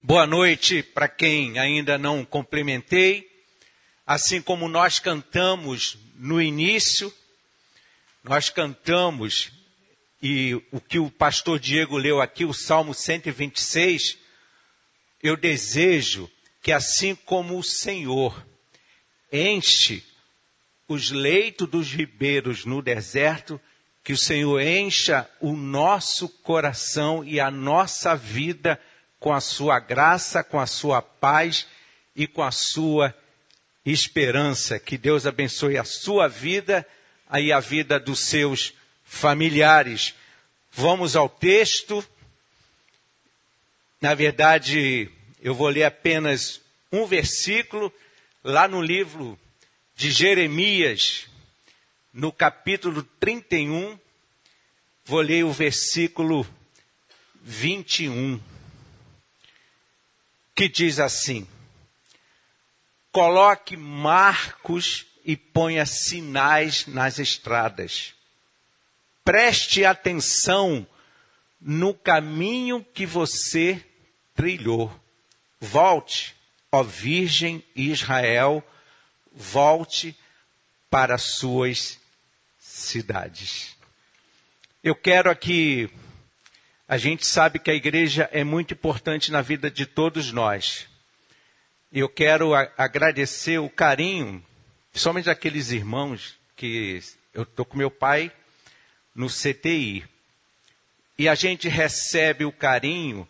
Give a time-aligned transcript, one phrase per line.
[0.00, 3.28] Boa noite para quem ainda não cumprimentei.
[4.06, 7.12] Assim como nós cantamos no início,
[8.22, 9.50] nós cantamos,
[10.22, 14.16] e o que o pastor Diego leu aqui, o Salmo 126,
[15.20, 16.30] eu desejo
[16.62, 18.46] que assim como o Senhor
[19.32, 20.04] enche
[20.86, 23.60] os leitos dos ribeiros no deserto,
[24.04, 28.80] que o Senhor encha o nosso coração e a nossa vida
[29.20, 31.66] com a sua graça, com a sua paz
[32.14, 33.14] e com a sua
[33.84, 34.78] esperança.
[34.78, 36.86] Que Deus abençoe a sua vida
[37.34, 38.72] e a vida dos seus
[39.04, 40.14] familiares.
[40.72, 42.04] Vamos ao texto.
[44.00, 45.10] Na verdade,
[45.42, 46.60] eu vou ler apenas
[46.92, 47.92] um versículo
[48.44, 49.38] lá no livro
[49.96, 51.26] de Jeremias,
[52.12, 53.98] no capítulo 31.
[55.04, 56.46] Vou ler o versículo
[57.42, 58.40] 21
[60.58, 61.46] que diz assim:
[63.12, 68.12] coloque marcos e ponha sinais nas estradas.
[69.24, 70.84] Preste atenção
[71.60, 73.80] no caminho que você
[74.34, 74.92] trilhou.
[75.60, 76.34] Volte,
[76.72, 78.60] ó Virgem Israel,
[79.32, 80.18] volte
[80.90, 82.00] para suas
[82.58, 83.76] cidades.
[84.82, 85.88] Eu quero aqui
[86.88, 90.88] a gente sabe que a igreja é muito importante na vida de todos nós.
[91.92, 94.42] E eu quero agradecer o carinho,
[94.90, 96.98] principalmente daqueles irmãos que
[97.34, 98.32] eu estou com meu pai
[99.14, 100.06] no CTI.
[101.18, 103.28] E a gente recebe o carinho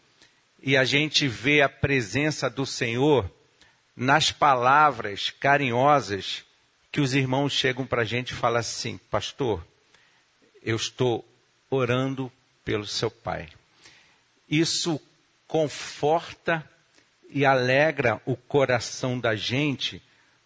[0.62, 3.29] e a gente vê a presença do Senhor
[3.97, 6.45] nas palavras carinhosas
[6.92, 9.67] que os irmãos chegam para a gente e falam assim: Pastor,
[10.62, 11.27] eu estou
[11.69, 12.31] orando
[12.69, 13.48] pelo seu Pai.
[14.47, 15.00] Isso
[15.47, 16.69] conforta
[17.30, 20.02] e alegra o coração da gente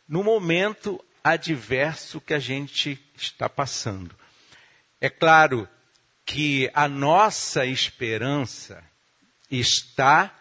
[0.08, 4.14] no momento adverso que a gente está passando.
[5.00, 5.68] É claro
[6.24, 8.84] que a nossa esperança
[9.50, 10.32] está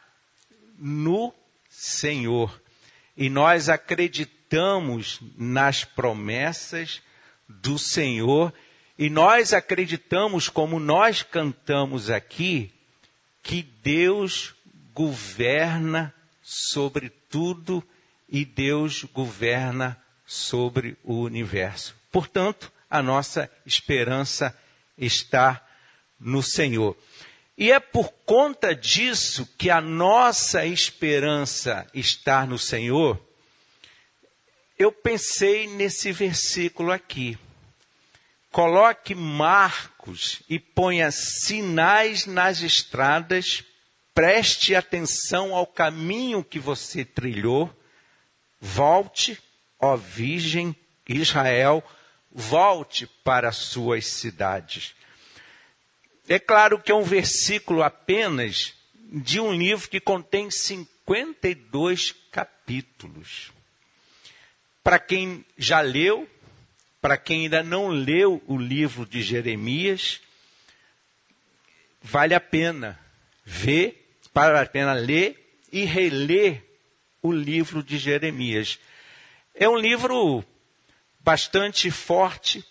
[0.77, 1.33] no
[1.67, 2.61] Senhor
[3.17, 7.01] e nós acreditamos nas promessas
[7.49, 8.53] do Senhor
[9.01, 12.71] e nós acreditamos, como nós cantamos aqui,
[13.41, 14.53] que Deus
[14.93, 16.13] governa
[16.43, 17.83] sobre tudo
[18.29, 21.95] e Deus governa sobre o universo.
[22.11, 24.55] Portanto, a nossa esperança
[24.95, 25.67] está
[26.19, 26.95] no Senhor.
[27.57, 33.19] E é por conta disso que a nossa esperança está no Senhor.
[34.77, 37.35] Eu pensei nesse versículo aqui.
[38.51, 43.63] Coloque marcos e ponha sinais nas estradas,
[44.13, 47.73] preste atenção ao caminho que você trilhou,
[48.59, 49.41] volte,
[49.79, 50.75] ó Virgem
[51.07, 51.83] Israel,
[52.31, 54.95] volte para as suas cidades.
[56.27, 63.51] É claro que é um versículo apenas de um livro que contém 52 capítulos.
[64.83, 66.29] Para quem já leu,
[67.01, 70.21] para quem ainda não leu o livro de Jeremias,
[72.01, 72.99] vale a pena
[73.43, 76.63] ver, vale a pena ler e reler
[77.21, 78.79] o livro de Jeremias.
[79.55, 80.45] É um livro
[81.19, 82.63] bastante forte,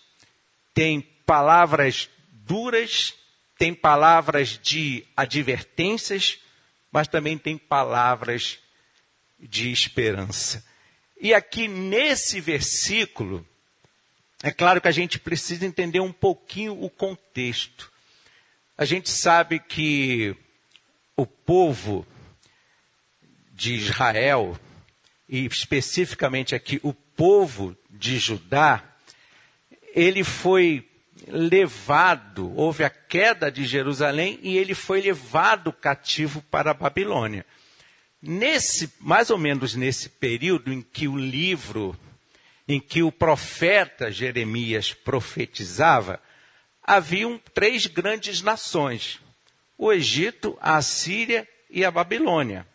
[0.73, 3.13] tem palavras duras,
[3.57, 6.39] tem palavras de advertências,
[6.89, 8.59] mas também tem palavras
[9.39, 10.65] de esperança.
[11.19, 13.45] E aqui nesse versículo,
[14.43, 17.91] é claro que a gente precisa entender um pouquinho o contexto.
[18.75, 20.35] A gente sabe que
[21.15, 22.05] o povo
[23.53, 24.57] de Israel,
[25.29, 28.83] e especificamente aqui o povo de Judá,
[29.93, 30.89] ele foi
[31.27, 37.45] levado, houve a queda de Jerusalém e ele foi levado cativo para a Babilônia.
[38.19, 41.95] Nesse, mais ou menos nesse período em que o livro
[42.73, 46.21] em que o profeta Jeremias profetizava,
[46.81, 49.19] haviam três grandes nações:
[49.77, 52.67] o Egito, a Assíria e a Babilônia.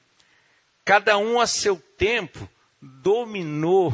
[0.85, 2.49] Cada um a seu tempo
[2.81, 3.93] dominou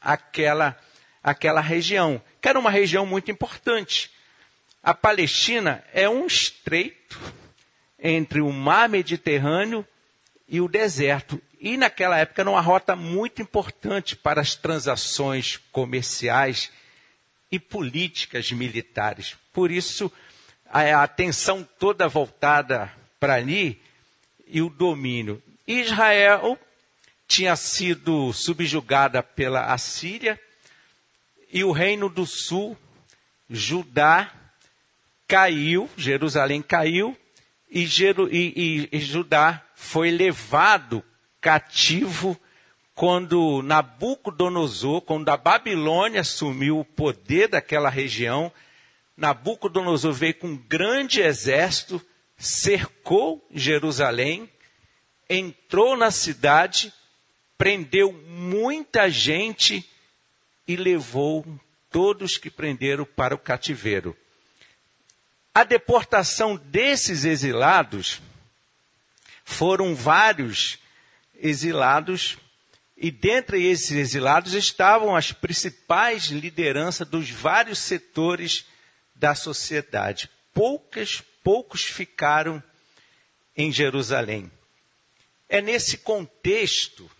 [0.00, 0.76] aquela,
[1.22, 4.10] aquela região, que era uma região muito importante.
[4.82, 7.20] A Palestina é um estreito
[7.98, 9.86] entre o mar Mediterrâneo
[10.48, 11.40] e o deserto.
[11.64, 16.70] E naquela época era uma rota muito importante para as transações comerciais
[17.50, 19.34] e políticas militares.
[19.50, 20.12] Por isso,
[20.68, 23.80] a atenção toda voltada para ali
[24.46, 25.42] e o domínio.
[25.66, 26.58] Israel
[27.26, 30.38] tinha sido subjugada pela Assíria
[31.50, 32.76] e o reino do sul,
[33.48, 34.30] Judá,
[35.26, 37.16] caiu, Jerusalém caiu
[37.70, 38.52] e, Jeru, e,
[38.92, 41.02] e, e Judá foi levado
[41.44, 42.40] cativo
[42.94, 48.50] quando Nabucodonosor, quando a Babilônia assumiu o poder daquela região,
[49.14, 52.00] Nabucodonosor veio com um grande exército,
[52.38, 54.50] cercou Jerusalém,
[55.28, 56.90] entrou na cidade,
[57.58, 59.86] prendeu muita gente
[60.66, 61.44] e levou
[61.90, 64.16] todos que prenderam para o cativeiro.
[65.54, 68.22] A deportação desses exilados
[69.44, 70.82] foram vários
[71.36, 72.38] exilados,
[72.96, 78.66] e dentre esses exilados estavam as principais lideranças dos vários setores
[79.14, 80.30] da sociedade.
[80.52, 82.62] Poucas, poucos ficaram
[83.56, 84.50] em Jerusalém.
[85.48, 87.10] É nesse contexto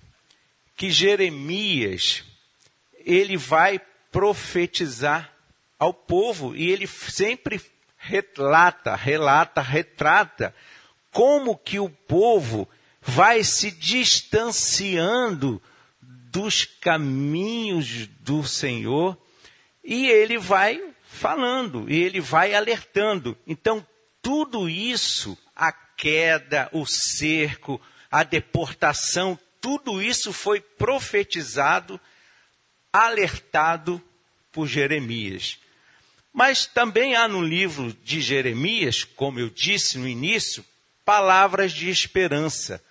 [0.76, 2.24] que Jeremias
[3.04, 3.80] ele vai
[4.10, 5.32] profetizar
[5.78, 7.60] ao povo e ele sempre
[7.96, 10.54] relata, relata, retrata
[11.10, 12.68] como que o povo
[13.04, 15.62] vai se distanciando
[16.00, 19.16] dos caminhos do Senhor
[19.84, 23.36] e ele vai falando e ele vai alertando.
[23.46, 23.86] Então,
[24.22, 27.80] tudo isso, a queda, o cerco,
[28.10, 32.00] a deportação, tudo isso foi profetizado,
[32.92, 34.02] alertado
[34.50, 35.58] por Jeremias.
[36.32, 40.64] Mas também há no livro de Jeremias, como eu disse no início,
[41.04, 42.82] palavras de esperança,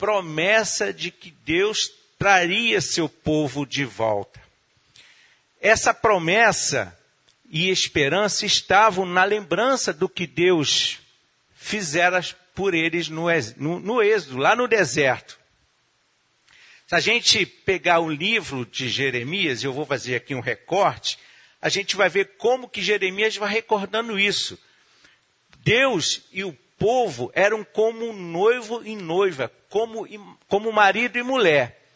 [0.00, 4.40] promessa de que Deus traria seu povo de volta.
[5.60, 6.98] Essa promessa
[7.50, 10.98] e esperança estavam na lembrança do que Deus
[11.54, 12.24] fizera
[12.54, 13.26] por eles no,
[13.58, 15.38] no, no êxodo, lá no deserto.
[16.86, 21.18] Se a gente pegar o livro de Jeremias, eu vou fazer aqui um recorte,
[21.60, 24.58] a gente vai ver como que Jeremias vai recordando isso.
[25.58, 30.08] Deus e o povo eram como noivo e noiva, como,
[30.48, 31.92] como marido e mulher.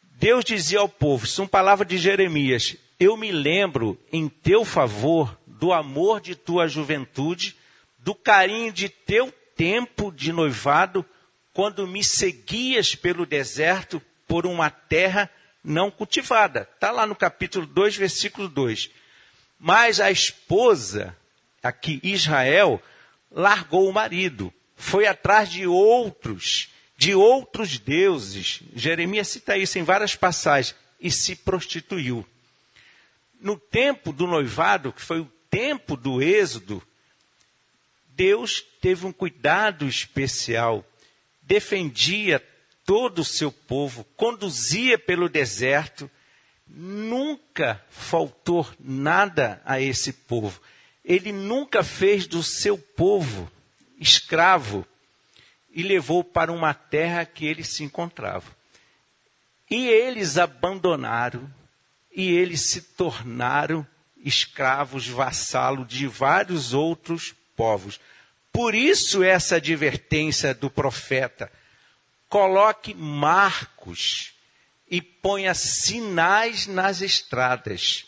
[0.00, 5.72] Deus dizia ao povo, são palavras de Jeremias, eu me lembro em teu favor do
[5.72, 7.56] amor de tua juventude,
[7.98, 11.04] do carinho de teu tempo de noivado,
[11.52, 15.28] quando me seguias pelo deserto por uma terra
[15.64, 16.68] não cultivada.
[16.74, 18.90] Está lá no capítulo 2, versículo 2.
[19.58, 21.16] Mas a esposa,
[21.60, 22.80] aqui Israel,
[23.30, 28.60] largou o marido, foi atrás de outros, de outros deuses.
[28.74, 32.26] Jeremias cita isso em várias passagens, e se prostituiu
[33.40, 36.82] no tempo do noivado, que foi o tempo do êxodo,
[38.08, 40.84] Deus teve um cuidado especial,
[41.42, 42.44] defendia
[42.84, 46.10] todo o seu povo, conduzia pelo deserto,
[46.66, 50.60] nunca faltou nada a esse povo.
[51.08, 53.50] Ele nunca fez do seu povo
[53.98, 54.86] escravo
[55.70, 58.52] e levou para uma terra que eles se encontravam.
[59.70, 61.50] E eles abandonaram
[62.14, 63.86] e eles se tornaram
[64.18, 67.98] escravos, vassalos de vários outros povos.
[68.52, 71.50] Por isso, essa advertência do profeta:
[72.28, 74.34] coloque marcos
[74.90, 78.04] e ponha sinais nas estradas.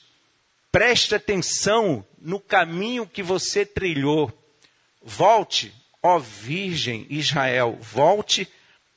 [0.73, 4.33] Preste atenção no caminho que você trilhou.
[5.03, 8.49] Volte, ó Virgem Israel, volte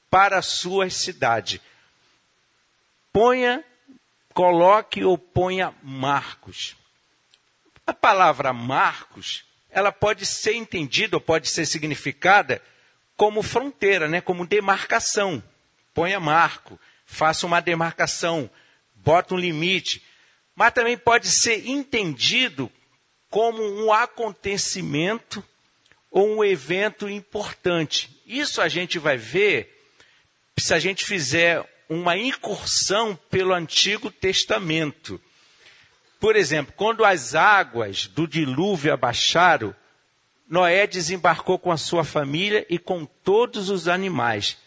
[0.10, 1.62] para a sua cidade.
[3.12, 3.64] Ponha
[4.34, 6.76] coloque ou ponha marcos.
[7.86, 12.62] A palavra marcos, ela pode ser entendida ou pode ser significada
[13.16, 14.22] como fronteira, né?
[14.22, 15.44] como demarcação.
[15.94, 18.50] Ponha marco, faça uma demarcação,
[18.96, 20.04] bota um limite.
[20.56, 22.72] Mas também pode ser entendido
[23.30, 25.44] como um acontecimento
[26.12, 28.22] ou um evento importante.
[28.26, 29.74] Isso a gente vai ver
[30.58, 35.20] se a gente fizer uma incursão pelo Antigo Testamento.
[36.20, 39.76] Por exemplo, quando as águas do dilúvio abaixaram,
[40.48, 44.58] Noé desembarcou com a sua família e com todos os animais.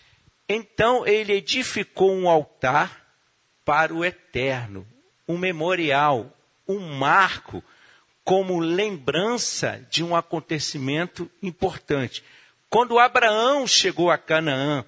[0.49, 3.07] Então ele edificou um altar
[3.64, 4.87] para o eterno,
[5.28, 6.33] um memorial,
[6.68, 7.62] um marco,
[8.25, 12.25] como lembrança de um acontecimento importante.
[12.68, 14.85] Quando Abraão chegou a Canaã,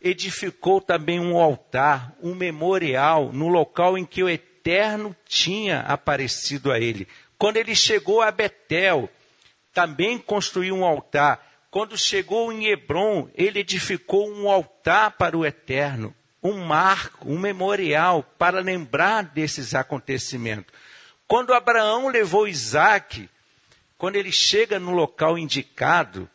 [0.00, 6.80] edificou também um altar, um memorial, no local em que o Eterno tinha aparecido a
[6.80, 7.06] ele.
[7.38, 9.08] Quando ele chegou a Betel,
[9.72, 11.50] também construiu um altar.
[11.70, 18.22] quando chegou em Hebron, ele edificou um altar para o Eterno, um marco, um memorial
[18.36, 20.74] para lembrar desses acontecimentos.
[21.28, 23.28] Quando Abraão levou Isaac,
[23.96, 26.28] quando ele chega no local indicado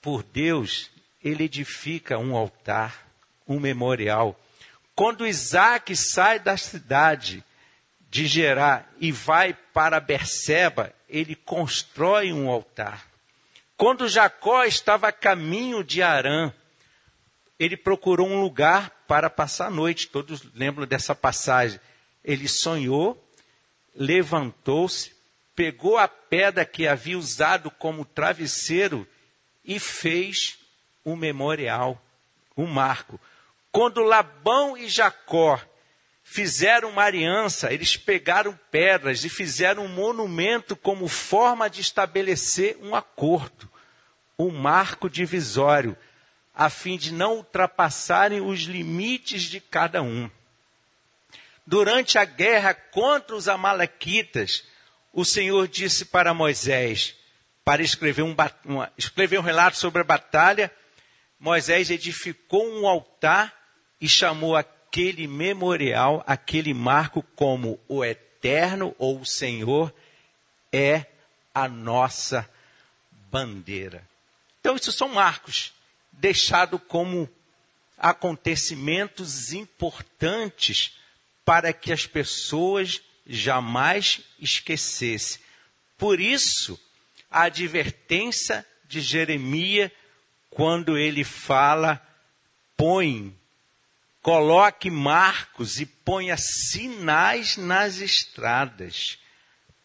[0.00, 0.90] por Deus,
[1.22, 3.06] ele edifica um altar,
[3.46, 4.38] um memorial.
[4.94, 7.44] Quando Isaac sai da cidade
[8.08, 13.06] de Gerar e vai para Berseba, ele constrói um altar.
[13.76, 16.52] Quando Jacó estava a caminho de Arã,
[17.58, 20.06] ele procurou um lugar para passar a noite.
[20.06, 21.80] Todos lembram dessa passagem.
[22.22, 23.20] Ele sonhou
[23.92, 25.12] levantou-se,
[25.52, 29.04] pegou a pedra que havia usado como travesseiro
[29.64, 30.60] e fez
[31.04, 32.00] um memorial,
[32.56, 33.20] um marco.
[33.72, 35.60] Quando Labão e Jacó
[36.22, 42.94] fizeram uma aliança, eles pegaram pedras e fizeram um monumento como forma de estabelecer um
[42.94, 43.68] acordo,
[44.38, 45.96] um marco divisório,
[46.60, 50.30] a fim de não ultrapassarem os limites de cada um
[51.70, 54.64] durante a guerra contra os Amalequitas,
[55.12, 57.14] o Senhor disse para Moisés,
[57.64, 60.68] para escrever um, uma, escrever um relato sobre a batalha,
[61.38, 63.54] Moisés edificou um altar
[64.00, 69.94] e chamou aquele memorial, aquele marco, como o Eterno ou o Senhor
[70.72, 71.06] é
[71.54, 72.50] a nossa
[73.30, 74.02] bandeira.
[74.60, 75.72] Então, isso são marcos
[76.20, 77.28] deixados como
[77.96, 80.92] acontecimentos importantes
[81.44, 85.40] para que as pessoas jamais esquecessem.
[85.96, 86.78] Por isso,
[87.30, 89.90] a advertência de Jeremias,
[90.48, 92.00] quando ele fala,
[92.76, 93.36] põe,
[94.22, 99.18] coloque marcos e ponha sinais nas estradas.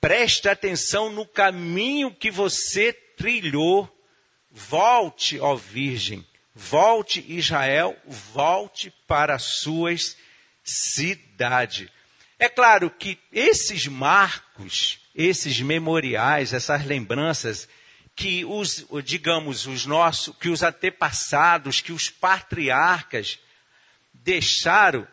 [0.01, 3.91] Preste atenção no caminho que você trilhou.
[4.57, 10.15] Volte, ó Virgem, volte, Israel, volte para as suas
[10.63, 11.91] cidade.
[12.39, 17.67] É claro que esses marcos, esses memoriais, essas lembranças
[18.15, 23.37] que os, digamos, os nossos, que os antepassados, que os patriarcas
[24.13, 25.05] deixaram,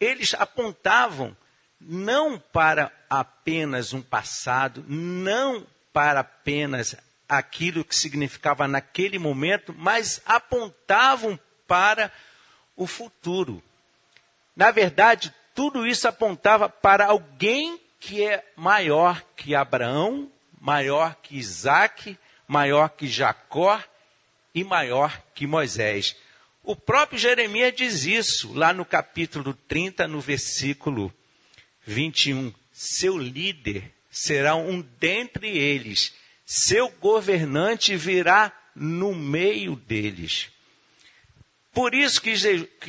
[0.00, 1.36] eles apontavam
[1.78, 6.96] não para apenas um passado, não para apenas
[7.28, 12.12] aquilo que significava naquele momento, mas apontavam para
[12.76, 13.62] o futuro.
[14.54, 20.30] Na verdade, tudo isso apontava para alguém que é maior que Abraão,
[20.60, 23.82] maior que Isaac, maior que Jacó
[24.54, 26.16] e maior que Moisés.
[26.62, 31.12] O próprio Jeremias diz isso lá no capítulo 30, no versículo
[31.84, 32.52] 21.
[32.72, 36.12] Seu líder será um dentre eles,
[36.46, 40.48] seu governante virá no meio deles.
[41.74, 42.34] Por isso que,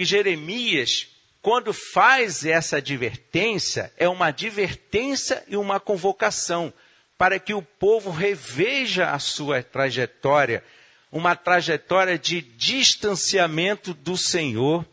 [0.06, 1.10] Jeremias
[1.48, 6.74] quando faz essa advertência, é uma advertência e uma convocação
[7.18, 10.62] para que o povo reveja a sua trajetória,
[11.10, 14.86] uma trajetória de distanciamento do Senhor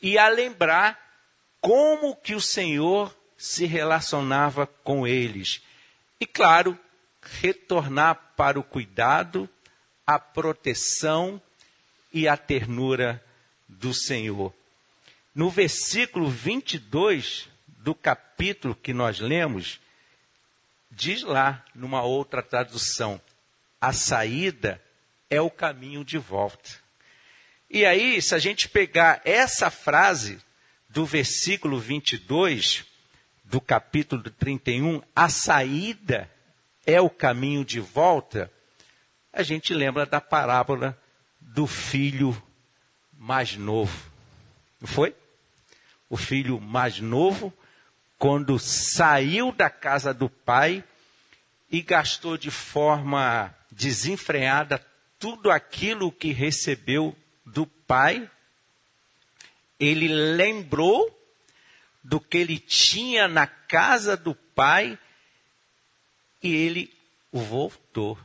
[0.00, 0.96] e a lembrar
[1.60, 5.62] como que o Senhor se relacionava com eles.
[6.20, 6.78] E claro,
[7.40, 9.48] retornar para o cuidado,
[10.06, 11.40] a proteção
[12.12, 13.22] e a ternura
[13.68, 14.54] do Senhor.
[15.34, 19.80] No versículo 22 do capítulo que nós lemos,
[20.90, 23.20] diz lá, numa outra tradução,
[23.80, 24.82] a saída
[25.28, 26.70] é o caminho de volta.
[27.68, 30.38] E aí, se a gente pegar essa frase
[30.88, 32.86] do versículo 22
[33.44, 36.30] do capítulo 31, a saída
[36.86, 38.50] é o caminho de volta,
[39.32, 40.96] a gente lembra da parábola
[41.40, 42.40] do filho
[43.18, 44.10] mais novo.
[44.80, 45.14] Não foi?
[46.08, 47.52] o filho mais novo,
[48.18, 50.82] quando saiu da casa do pai
[51.70, 54.84] e gastou de forma desenfreada
[55.18, 58.30] tudo aquilo que recebeu do pai,
[59.78, 61.12] ele lembrou
[62.02, 64.98] do que ele tinha na casa do pai
[66.46, 66.92] e ele
[67.32, 68.18] voltou.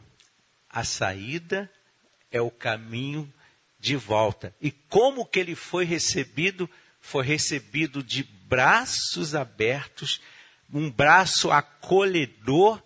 [0.69, 1.69] A saída
[2.31, 3.31] é o caminho
[3.79, 4.55] de volta.
[4.61, 6.69] E como que ele foi recebido
[7.01, 10.21] foi recebido de braços abertos,
[10.71, 12.81] um braço acolhedor,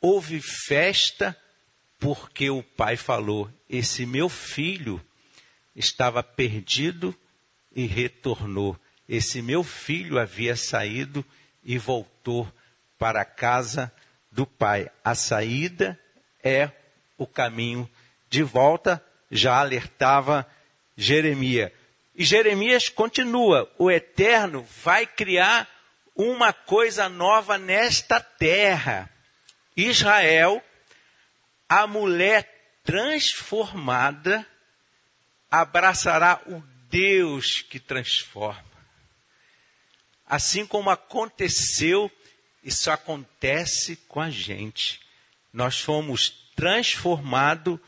[0.00, 1.36] houve festa,
[1.98, 5.04] porque o pai falou: Esse meu filho
[5.74, 7.14] estava perdido
[7.74, 8.78] e retornou.
[9.08, 11.24] Esse meu filho havia saído
[11.64, 12.50] e voltou
[12.96, 13.92] para casa
[14.38, 14.88] do pai.
[15.04, 15.98] A saída
[16.44, 16.70] é
[17.16, 17.90] o caminho
[18.30, 20.48] de volta já alertava
[20.96, 21.72] Jeremias.
[22.14, 25.68] E Jeremias continua: o Eterno vai criar
[26.14, 29.10] uma coisa nova nesta terra.
[29.76, 30.62] Israel,
[31.68, 34.46] a mulher transformada,
[35.50, 38.62] abraçará o Deus que transforma.
[40.24, 42.08] Assim como aconteceu,
[42.62, 45.00] isso acontece com a gente.
[45.52, 47.78] Nós fomos transformados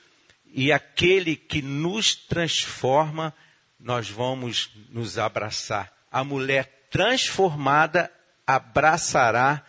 [0.47, 3.35] e aquele que nos transforma,
[3.79, 5.93] nós vamos nos abraçar.
[6.11, 8.13] A mulher transformada
[8.47, 9.65] abraçará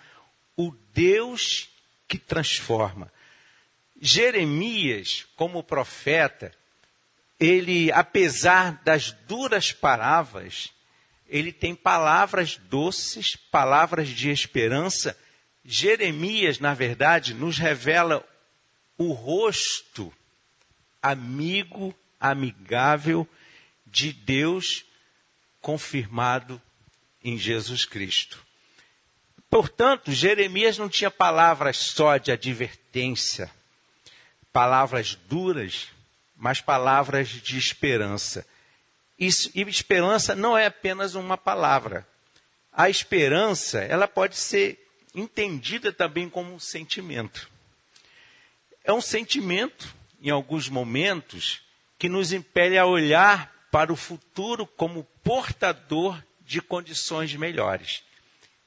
[0.58, 1.70] o Deus
[2.08, 3.12] que transforma.
[4.00, 6.51] Jeremias, como profeta,
[7.39, 10.72] ele, apesar das duras palavras,
[11.31, 15.17] ele tem palavras doces, palavras de esperança.
[15.63, 18.27] Jeremias, na verdade, nos revela
[18.97, 20.13] o rosto
[21.01, 23.25] amigo, amigável
[23.88, 24.83] de Deus
[25.61, 26.61] confirmado
[27.23, 28.45] em Jesus Cristo.
[29.50, 33.50] Portanto, Jeremias não tinha palavras só de advertência,
[34.51, 35.88] palavras duras,
[36.35, 38.45] mas palavras de esperança.
[39.21, 39.27] E
[39.69, 42.07] esperança não é apenas uma palavra.
[42.73, 47.47] A esperança, ela pode ser entendida também como um sentimento.
[48.83, 51.61] É um sentimento, em alguns momentos,
[51.99, 58.01] que nos impele a olhar para o futuro como portador de condições melhores.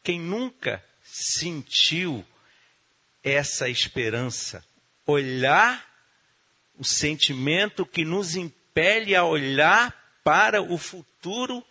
[0.05, 2.25] Quem nunca sentiu
[3.25, 4.65] essa esperança,
[5.05, 5.85] olhar
[6.79, 11.65] o sentimento que nos impele a olhar para o futuro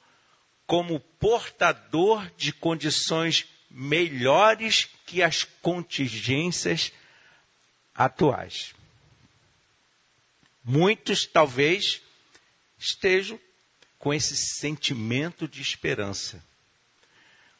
[0.65, 6.91] como portador de condições melhores que as contingências
[7.93, 8.74] atuais.
[10.63, 12.01] Muitos talvez
[12.77, 13.39] estejam
[13.98, 16.43] com esse sentimento de esperança,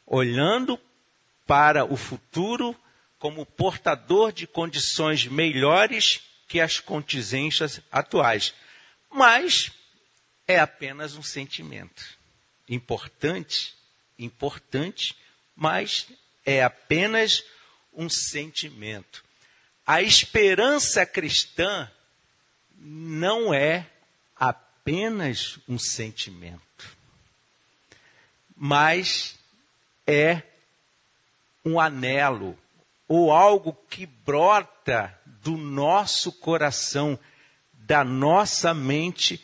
[0.06, 0.78] olhando
[1.46, 2.74] para o futuro
[3.18, 8.54] como portador de condições melhores que as contingências atuais.
[9.10, 9.72] Mas
[10.46, 12.18] é apenas um sentimento.
[12.68, 13.74] Importante,
[14.18, 15.16] importante,
[15.54, 16.06] mas
[16.44, 17.44] é apenas
[17.92, 19.24] um sentimento.
[19.86, 21.90] A esperança cristã
[22.76, 23.86] não é
[24.36, 26.96] apenas um sentimento,
[28.56, 29.38] mas
[30.06, 30.42] é
[31.64, 32.58] um anelo
[33.06, 37.18] ou algo que brota do nosso coração,
[37.72, 39.42] da nossa mente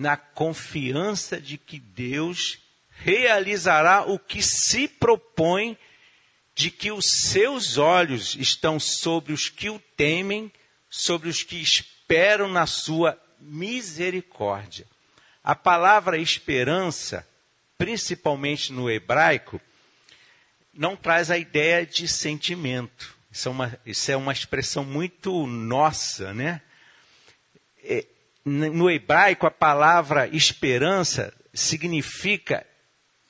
[0.00, 2.58] na confiança de que Deus
[2.88, 5.76] realizará o que se propõe,
[6.54, 10.50] de que os seus olhos estão sobre os que o temem,
[10.88, 14.86] sobre os que esperam na sua misericórdia.
[15.44, 17.28] A palavra esperança,
[17.76, 19.60] principalmente no hebraico,
[20.72, 23.14] não traz a ideia de sentimento.
[23.30, 26.62] Isso é uma, isso é uma expressão muito nossa, né?
[28.44, 32.66] No hebraico, a palavra esperança significa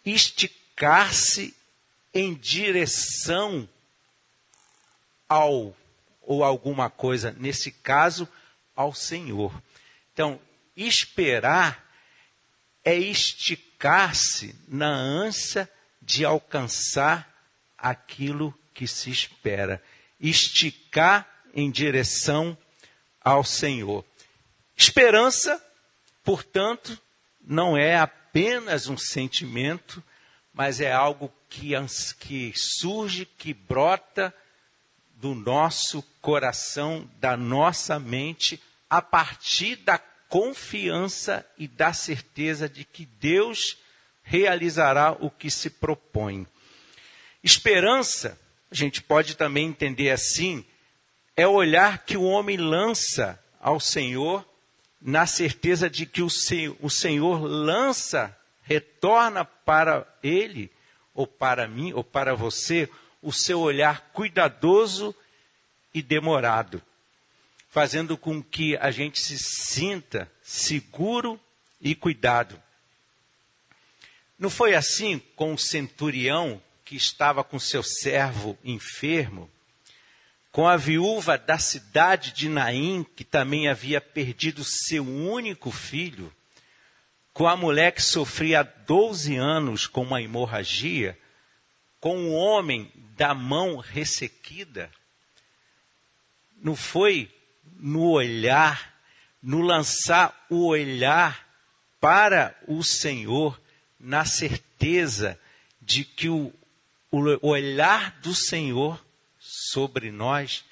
[0.04, 1.54] esticar-se
[2.14, 3.68] em direção
[5.28, 5.76] ao
[6.22, 8.28] ou alguma coisa, nesse caso,
[8.76, 9.52] ao Senhor.
[10.12, 10.40] Então,
[10.76, 11.84] esperar
[12.84, 15.68] é esticar-se na ânsia
[16.00, 17.28] de alcançar
[17.76, 19.82] aquilo que se espera.
[20.20, 22.56] Esticar em direção
[23.20, 24.04] ao Senhor.
[24.80, 25.62] Esperança,
[26.24, 26.98] portanto,
[27.38, 30.02] não é apenas um sentimento,
[30.54, 31.72] mas é algo que,
[32.18, 34.34] que surge, que brota
[35.16, 39.98] do nosso coração, da nossa mente, a partir da
[40.30, 43.76] confiança e da certeza de que Deus
[44.22, 46.46] realizará o que se propõe.
[47.44, 48.40] Esperança,
[48.70, 50.64] a gente pode também entender assim,
[51.36, 54.48] é o olhar que o homem lança ao Senhor
[55.00, 56.28] na certeza de que o
[56.90, 60.70] Senhor, lança, retorna para ele,
[61.14, 62.88] ou para mim, ou para você,
[63.22, 65.14] o seu olhar cuidadoso
[65.92, 66.82] e demorado,
[67.68, 71.40] fazendo com que a gente se sinta seguro
[71.80, 72.60] e cuidado.
[74.38, 79.50] Não foi assim com o centurião que estava com seu servo enfermo?
[80.52, 86.32] Com a viúva da cidade de Naim, que também havia perdido seu único filho,
[87.32, 91.16] com a mulher que sofria 12 anos com uma hemorragia,
[92.00, 94.90] com o homem da mão ressequida,
[96.62, 97.30] não foi
[97.76, 98.94] no olhar,
[99.42, 101.48] no lançar o olhar
[102.00, 103.60] para o Senhor,
[103.98, 105.38] na certeza
[105.80, 106.52] de que o,
[107.10, 109.02] o olhar do Senhor
[109.68, 110.64] sobre nós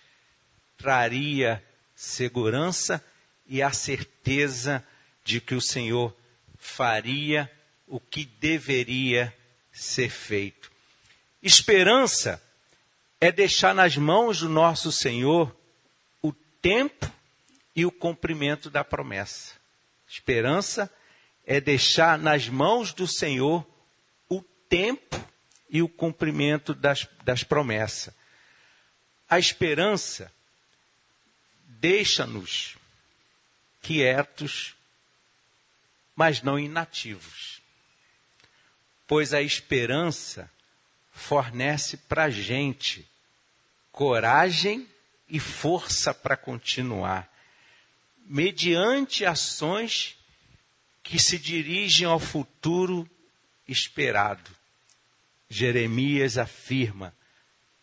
[0.77, 1.63] traria
[1.95, 3.05] segurança
[3.47, 4.85] e a certeza
[5.25, 6.17] de que o Senhor
[6.57, 7.51] faria
[7.87, 9.35] o que deveria
[9.73, 10.71] ser feito.
[11.43, 12.43] Esperança
[13.21, 15.55] é deixar nas mãos do nosso Senhor
[16.23, 17.11] o tempo
[17.75, 19.55] e o cumprimento da promessa.
[20.09, 20.91] Esperança
[21.47, 23.67] é deixar nas mãos do Senhor
[24.29, 25.17] o tempo
[25.69, 28.18] e o cumprimento das, das promessas.
[29.29, 30.33] A esperança
[31.67, 32.77] deixa-nos
[33.83, 34.75] quietos,
[36.17, 37.61] mas não inativos.
[39.07, 40.51] Pois a esperança
[41.13, 43.07] fornece para a gente
[43.93, 44.89] coragem
[45.29, 47.31] e força para continuar,
[48.25, 50.17] mediante ações
[51.03, 53.09] que se dirigem ao futuro
[53.67, 54.51] esperado.
[55.51, 57.15] Jeremias afirma: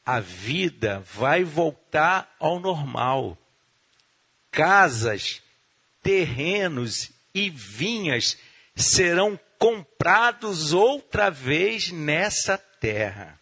[0.06, 3.38] a vida vai voltar ao normal.
[4.52, 5.42] Casas,
[6.04, 8.38] terrenos e vinhas
[8.76, 13.40] serão comprados outra vez nessa terra.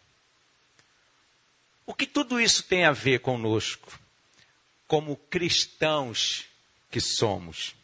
[1.84, 4.00] O que tudo isso tem a ver conosco,
[4.88, 6.46] como cristãos
[6.90, 7.74] que somos?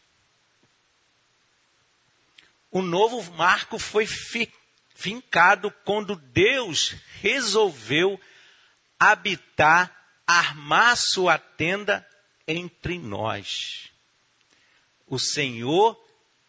[2.70, 4.06] O novo marco foi
[4.94, 8.18] fincado quando Deus resolveu
[9.00, 9.90] habitar,
[10.26, 12.06] armar sua tenda
[12.46, 13.90] entre nós.
[15.06, 15.98] O Senhor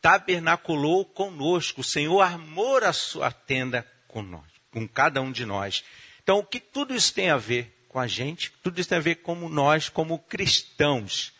[0.01, 5.83] tabernaculou conosco, o Senhor armou a sua tenda com nós, com cada um de nós.
[6.21, 8.51] Então, o que tudo isso tem a ver com a gente?
[8.63, 11.33] Tudo isso tem a ver com nós, como cristãos.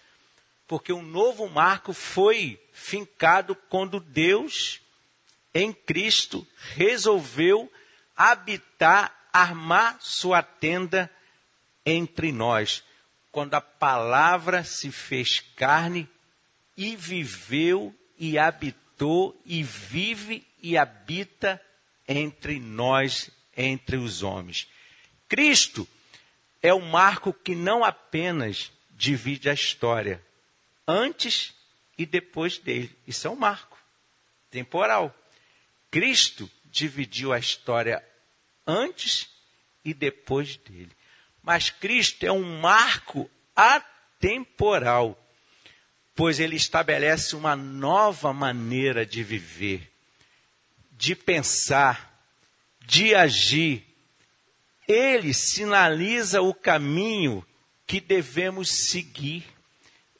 [0.67, 4.79] Porque um novo marco foi fincado quando Deus,
[5.53, 7.71] em Cristo, resolveu
[8.15, 11.09] habitar, armar sua tenda
[11.85, 12.83] entre nós.
[13.31, 16.09] Quando a palavra se fez carne
[16.75, 21.61] e viveu e habitou e vive e habita
[22.07, 24.67] entre nós, entre os homens.
[25.27, 25.87] Cristo
[26.61, 30.23] é o marco que não apenas divide a história,
[30.87, 31.55] antes
[31.97, 32.95] e depois dele.
[33.07, 33.77] Isso é um marco
[34.49, 35.15] temporal.
[35.89, 38.03] Cristo dividiu a história
[38.65, 39.29] antes
[39.83, 40.91] e depois dele.
[41.41, 45.17] Mas Cristo é um marco atemporal,
[46.15, 49.91] pois ele estabelece uma nova maneira de viver,
[50.91, 52.25] de pensar,
[52.85, 53.83] de agir.
[54.87, 57.45] Ele sinaliza o caminho
[57.87, 59.45] que devemos seguir.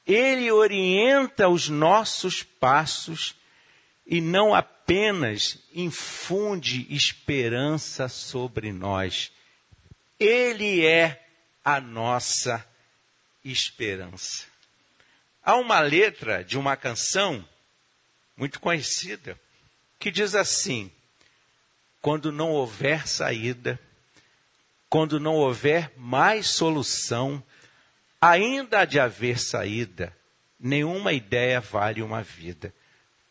[0.06, 3.36] Ele orienta os nossos passos
[4.06, 9.32] e não apenas infunde esperança sobre nós.
[10.20, 11.26] Ele é
[11.64, 12.66] a nossa
[13.44, 14.46] esperança.
[15.44, 17.48] Há uma letra de uma canção
[18.38, 19.40] muito conhecida
[20.00, 20.92] que diz assim:
[22.02, 23.80] quando não houver saída,
[24.90, 27.42] quando não houver mais solução,
[28.20, 30.16] ainda há de haver saída,
[30.60, 32.74] nenhuma ideia vale uma vida.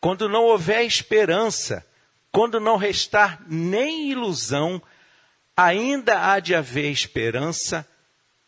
[0.01, 1.85] Quando não houver esperança,
[2.31, 4.81] quando não restar nem ilusão,
[5.55, 7.87] ainda há de haver esperança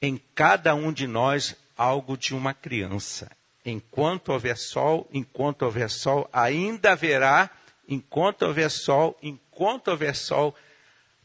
[0.02, 3.32] em cada um de nós, algo de uma criança.
[3.66, 7.50] Enquanto houver sol, enquanto houver sol, ainda haverá,
[7.88, 10.56] enquanto houver sol, enquanto houver sol,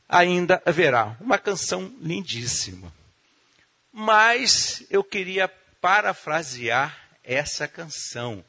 [0.08, 1.16] ainda haverá.
[1.20, 2.92] Uma canção lindíssima.
[3.92, 5.48] Mas eu queria
[5.80, 8.44] parafrasear essa canção,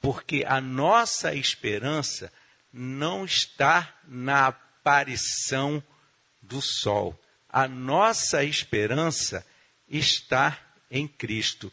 [0.00, 2.32] porque a nossa esperança
[2.72, 5.82] não está na aparição
[6.40, 7.18] do sol.
[7.48, 9.44] A nossa esperança
[9.88, 10.58] está
[10.90, 11.72] em Cristo.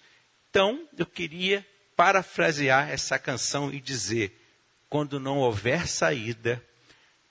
[0.49, 4.41] Então, eu queria parafrasear essa canção e dizer:
[4.89, 6.63] quando não houver saída,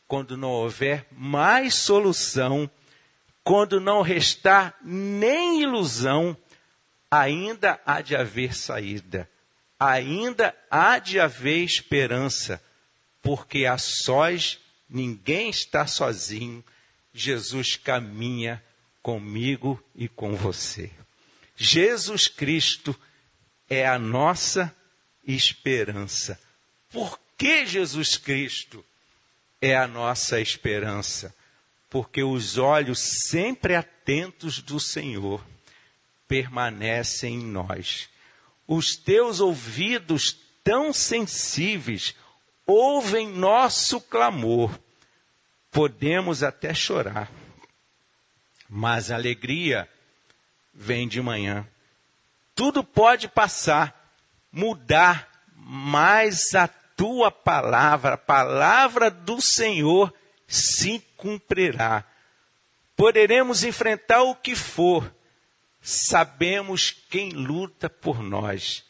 [0.07, 2.71] quando não houver mais solução,
[3.43, 6.37] quando não restar nem ilusão,
[7.11, 9.29] ainda há de haver saída,
[9.91, 12.63] ainda há de haver esperança,
[13.23, 16.65] porque a sós ninguém está sozinho,
[17.13, 18.63] Jesus caminha
[19.03, 20.91] comigo e com você.
[21.57, 22.99] Jesus Cristo
[23.69, 24.75] é a nossa
[25.27, 26.41] esperança.
[26.91, 28.85] Por que Jesus Cristo
[29.61, 31.35] é a nossa esperança?
[31.89, 35.45] Porque os olhos sempre atentos do Senhor
[36.27, 38.09] permanecem em nós.
[38.67, 42.15] Os teus ouvidos tão sensíveis
[42.67, 44.79] ouvem nosso clamor.
[45.71, 47.31] Podemos até chorar,
[48.69, 49.89] mas a alegria
[50.73, 51.67] vem de manhã.
[52.55, 54.13] Tudo pode passar,
[54.51, 60.15] mudar, mas a tua palavra, a palavra do Senhor,
[60.47, 62.05] se cumprirá.
[62.97, 65.13] Poderemos enfrentar o que for,
[65.87, 68.83] sabemos quem luta por nós.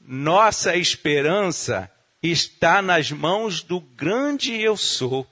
[0.00, 5.30] Nossa esperança está nas mãos do grande eu sou.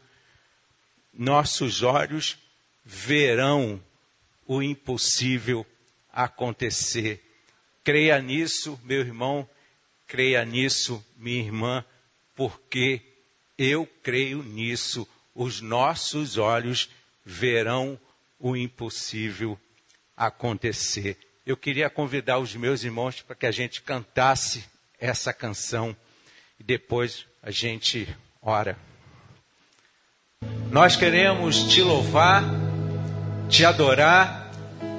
[1.10, 2.36] Nossos olhos
[2.84, 3.82] verão
[4.46, 5.66] o impossível
[6.12, 7.24] acontecer.
[7.82, 9.48] Creia nisso, meu irmão,
[10.06, 11.82] creia nisso, minha irmã,
[12.34, 13.00] porque
[13.56, 15.08] eu creio nisso.
[15.34, 16.90] Os nossos olhos
[17.24, 17.98] verão
[18.38, 19.58] o impossível
[20.18, 21.16] acontecer.
[21.46, 24.64] Eu queria convidar os meus irmãos para que a gente cantasse
[25.00, 25.96] essa canção
[26.58, 28.08] e depois a gente
[28.42, 28.76] ora.
[30.70, 32.44] Nós queremos te louvar,
[33.48, 34.50] te adorar,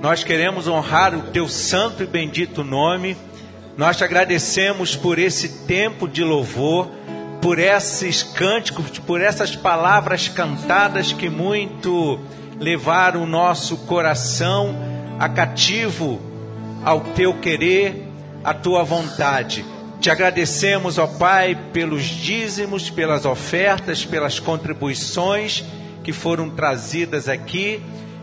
[0.01, 3.17] nós queremos honrar o teu santo e bendito nome.
[3.77, 6.89] Nós te agradecemos por esse tempo de louvor,
[7.41, 12.19] por esses cânticos, por essas palavras cantadas que muito
[12.57, 16.19] levaram o nosso coração a cativo
[16.83, 18.07] ao teu querer,
[18.41, 19.65] à tua vontade.
[19.99, 25.65] Te agradecemos, ó Pai, pelos dízimos, pelas ofertas, pelas contribuições
[26.03, 27.81] que foram trazidas aqui.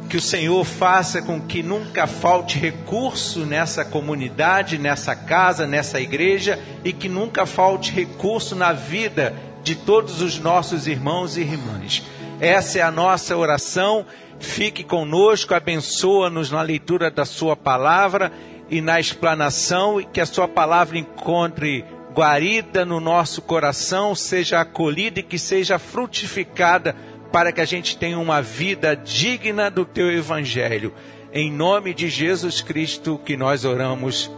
[0.09, 6.59] Que o Senhor faça com que nunca falte recurso nessa comunidade, nessa casa, nessa igreja
[6.85, 12.05] e que nunca falte recurso na vida de todos os nossos irmãos e irmãs.
[12.41, 14.07] Essa é a nossa oração.
[14.47, 18.33] Fique conosco, abençoa-nos na leitura da Sua palavra
[18.71, 25.21] e na explanação, e que a Sua palavra encontre guarida no nosso coração, seja acolhida
[25.21, 26.97] e que seja frutificada
[27.31, 30.95] para que a gente tenha uma vida digna do Teu Evangelho.
[31.33, 34.31] Em nome de Jesus Cristo que nós oramos.